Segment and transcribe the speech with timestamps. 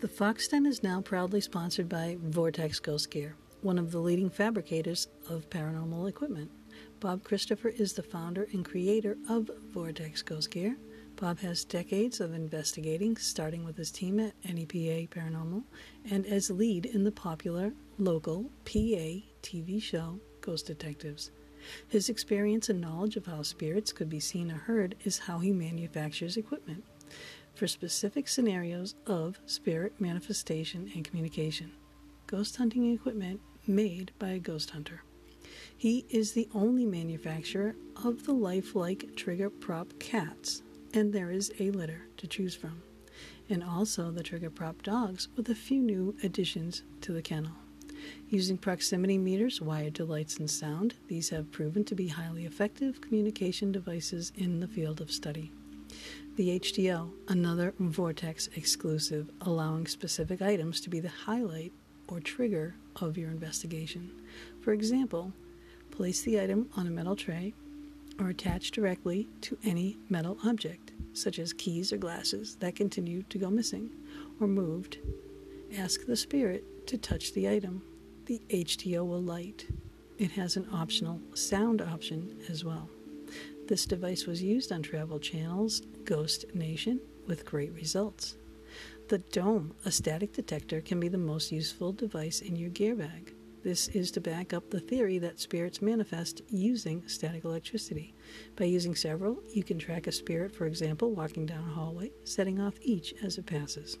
[0.00, 4.30] The Fox Den is now proudly sponsored by Vortex Ghost Gear, one of the leading
[4.30, 6.50] fabricators of paranormal equipment.
[7.00, 10.78] Bob Christopher is the founder and creator of Vortex Ghost Gear.
[11.16, 15.64] Bob has decades of investigating, starting with his team at NEPA Paranormal
[16.10, 21.30] and as lead in the popular local PA TV show Ghost Detectives.
[21.88, 25.52] His experience and knowledge of how spirits could be seen or heard is how he
[25.52, 26.84] manufactures equipment
[27.60, 31.70] for specific scenarios of spirit manifestation and communication.
[32.26, 35.02] Ghost hunting equipment made by a ghost hunter.
[35.76, 40.62] He is the only manufacturer of the lifelike trigger prop cats,
[40.94, 42.80] and there is a litter to choose from,
[43.50, 47.52] and also the trigger prop dogs with a few new additions to the kennel.
[48.30, 53.02] Using proximity meters wired to lights and sound, these have proven to be highly effective
[53.02, 55.52] communication devices in the field of study.
[56.36, 61.72] The HDO, another Vortex exclusive, allowing specific items to be the highlight
[62.08, 64.10] or trigger of your investigation.
[64.60, 65.32] For example,
[65.90, 67.54] place the item on a metal tray
[68.18, 73.38] or attach directly to any metal object, such as keys or glasses that continue to
[73.38, 73.90] go missing
[74.40, 74.98] or moved.
[75.76, 77.82] Ask the spirit to touch the item.
[78.26, 79.66] The HDO will light.
[80.18, 82.88] It has an optional sound option as well.
[83.70, 88.34] This device was used on Travel Channel's Ghost Nation with great results.
[89.06, 93.32] The Dome, a static detector, can be the most useful device in your gear bag.
[93.62, 98.12] This is to back up the theory that spirits manifest using static electricity.
[98.56, 102.60] By using several, you can track a spirit, for example, walking down a hallway, setting
[102.60, 103.98] off each as it passes.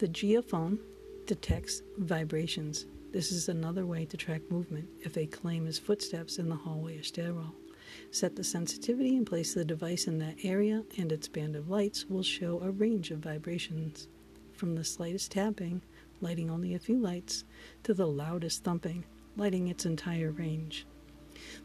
[0.00, 0.80] The geophone
[1.26, 2.86] detects vibrations.
[3.12, 6.98] This is another way to track movement if a claim is footsteps in the hallway
[6.98, 7.54] or stairwell.
[8.10, 12.06] Set the sensitivity and place the device in that area, and its band of lights
[12.06, 14.08] will show a range of vibrations.
[14.52, 15.82] From the slightest tapping,
[16.20, 17.44] lighting only a few lights,
[17.82, 19.04] to the loudest thumping,
[19.36, 20.86] lighting its entire range.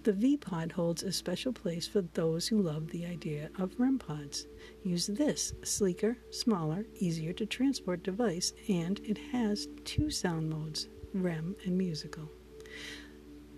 [0.04, 4.00] The V Pod holds a special place for those who love the idea of REM
[4.00, 4.48] pods.
[4.84, 11.56] Use this sleeker, smaller, easier to transport device, and it has two sound modes REM
[11.66, 12.30] and musical.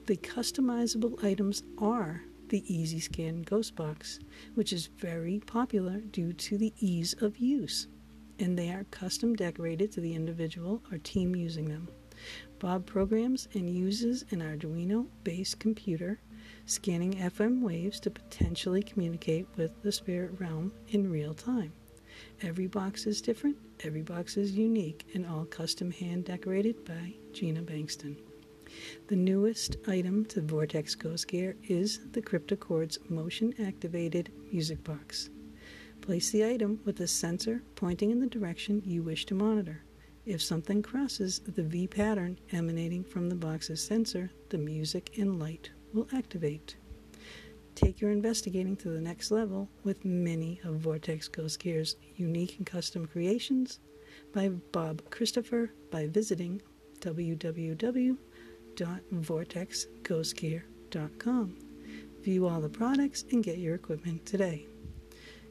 [0.07, 4.19] The customizable items are the Easy Scan Ghost Box,
[4.55, 7.87] which is very popular due to the ease of use,
[8.39, 11.89] and they are custom decorated to the individual or team using them.
[12.59, 16.19] Bob programs and uses an Arduino based computer
[16.65, 21.71] scanning FM waves to potentially communicate with the spirit realm in real time.
[22.41, 27.61] Every box is different, every box is unique, and all custom hand decorated by Gina
[27.61, 28.17] Bengtson.
[29.07, 35.29] The newest item to Vortex Ghost Gear is the Cryptochords motion activated music box.
[36.01, 39.81] Place the item with the sensor pointing in the direction you wish to monitor.
[40.25, 45.71] If something crosses the V pattern emanating from the box's sensor, the music and light
[45.93, 46.75] will activate.
[47.75, 52.65] Take your investigating to the next level with many of Vortex Ghost Gear's unique and
[52.65, 53.79] custom creations
[54.33, 56.61] by Bob Christopher by visiting
[56.99, 58.17] www
[58.77, 61.57] www.vortexghostgear.com.
[62.23, 64.65] View all the products and get your equipment today.